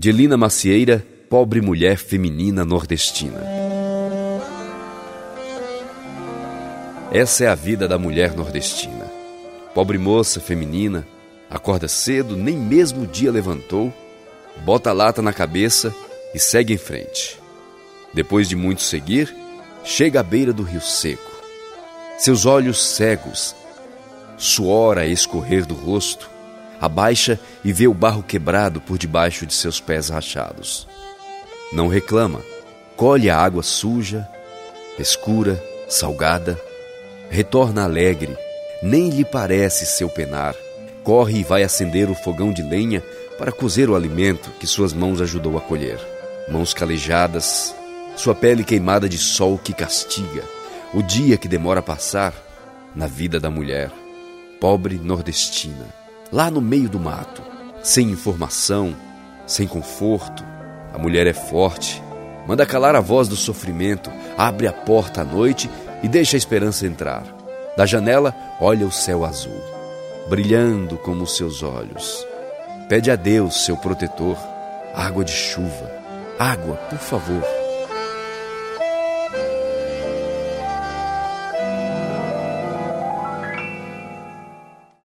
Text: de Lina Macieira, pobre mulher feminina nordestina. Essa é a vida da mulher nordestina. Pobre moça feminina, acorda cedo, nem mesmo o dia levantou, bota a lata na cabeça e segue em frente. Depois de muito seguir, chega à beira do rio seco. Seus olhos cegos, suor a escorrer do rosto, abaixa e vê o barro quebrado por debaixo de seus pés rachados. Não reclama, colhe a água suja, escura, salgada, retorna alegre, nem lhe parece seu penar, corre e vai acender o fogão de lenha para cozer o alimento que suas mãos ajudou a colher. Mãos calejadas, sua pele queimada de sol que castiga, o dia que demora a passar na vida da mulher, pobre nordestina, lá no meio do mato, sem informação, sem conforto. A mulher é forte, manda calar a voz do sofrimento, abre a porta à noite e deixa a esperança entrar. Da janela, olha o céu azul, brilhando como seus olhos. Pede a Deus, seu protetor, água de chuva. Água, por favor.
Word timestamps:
de 0.00 0.12
Lina 0.12 0.34
Macieira, 0.34 1.04
pobre 1.28 1.60
mulher 1.60 1.98
feminina 1.98 2.64
nordestina. 2.64 3.38
Essa 7.12 7.44
é 7.44 7.48
a 7.48 7.54
vida 7.54 7.86
da 7.86 7.98
mulher 7.98 8.34
nordestina. 8.34 9.04
Pobre 9.74 9.98
moça 9.98 10.40
feminina, 10.40 11.06
acorda 11.50 11.86
cedo, 11.86 12.34
nem 12.34 12.56
mesmo 12.56 13.02
o 13.02 13.06
dia 13.06 13.30
levantou, 13.30 13.92
bota 14.64 14.88
a 14.88 14.94
lata 14.94 15.20
na 15.20 15.34
cabeça 15.34 15.94
e 16.34 16.38
segue 16.38 16.72
em 16.72 16.78
frente. 16.78 17.38
Depois 18.14 18.48
de 18.48 18.56
muito 18.56 18.80
seguir, 18.80 19.36
chega 19.84 20.20
à 20.20 20.22
beira 20.22 20.50
do 20.50 20.62
rio 20.62 20.80
seco. 20.80 21.30
Seus 22.16 22.46
olhos 22.46 22.82
cegos, 22.82 23.54
suor 24.38 24.96
a 24.96 25.06
escorrer 25.06 25.66
do 25.66 25.74
rosto, 25.74 26.30
abaixa 26.80 27.38
e 27.64 27.72
vê 27.72 27.86
o 27.86 27.94
barro 27.94 28.22
quebrado 28.22 28.80
por 28.80 28.96
debaixo 28.96 29.44
de 29.44 29.52
seus 29.52 29.80
pés 29.80 30.08
rachados. 30.08 30.88
Não 31.72 31.88
reclama, 31.88 32.40
colhe 32.96 33.28
a 33.28 33.38
água 33.38 33.62
suja, 33.62 34.26
escura, 34.98 35.62
salgada, 35.88 36.60
retorna 37.28 37.84
alegre, 37.84 38.36
nem 38.82 39.10
lhe 39.10 39.24
parece 39.24 39.84
seu 39.86 40.08
penar, 40.08 40.54
corre 41.04 41.40
e 41.40 41.44
vai 41.44 41.62
acender 41.62 42.10
o 42.10 42.14
fogão 42.14 42.52
de 42.52 42.62
lenha 42.62 43.02
para 43.38 43.52
cozer 43.52 43.88
o 43.88 43.96
alimento 43.96 44.50
que 44.58 44.66
suas 44.66 44.92
mãos 44.92 45.20
ajudou 45.20 45.56
a 45.56 45.60
colher. 45.60 45.98
Mãos 46.48 46.74
calejadas, 46.74 47.74
sua 48.16 48.34
pele 48.34 48.64
queimada 48.64 49.08
de 49.08 49.16
sol 49.18 49.56
que 49.56 49.72
castiga, 49.72 50.42
o 50.92 51.02
dia 51.02 51.36
que 51.36 51.46
demora 51.46 51.80
a 51.80 51.82
passar 51.82 52.34
na 52.94 53.06
vida 53.06 53.38
da 53.38 53.48
mulher, 53.48 53.90
pobre 54.60 54.96
nordestina, 54.96 55.86
lá 56.32 56.50
no 56.50 56.60
meio 56.60 56.88
do 56.88 56.98
mato, 56.98 57.42
sem 57.82 58.10
informação, 58.10 58.94
sem 59.46 59.66
conforto. 59.66 60.44
A 60.92 60.98
mulher 60.98 61.26
é 61.26 61.32
forte, 61.32 62.02
manda 62.46 62.66
calar 62.66 62.94
a 62.94 63.00
voz 63.00 63.28
do 63.28 63.36
sofrimento, 63.36 64.10
abre 64.36 64.66
a 64.66 64.72
porta 64.72 65.22
à 65.22 65.24
noite 65.24 65.70
e 66.02 66.08
deixa 66.08 66.36
a 66.36 66.38
esperança 66.38 66.86
entrar. 66.86 67.24
Da 67.76 67.86
janela, 67.86 68.34
olha 68.60 68.86
o 68.86 68.92
céu 68.92 69.24
azul, 69.24 69.62
brilhando 70.28 70.96
como 70.98 71.26
seus 71.26 71.62
olhos. 71.62 72.26
Pede 72.88 73.10
a 73.10 73.16
Deus, 73.16 73.64
seu 73.64 73.76
protetor, 73.76 74.36
água 74.94 75.24
de 75.24 75.32
chuva. 75.32 75.90
Água, 76.38 76.76
por 76.88 76.98
favor. 76.98 77.59